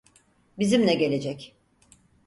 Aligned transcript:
Bizimle 0.59 0.93
gelecek. 0.93 1.55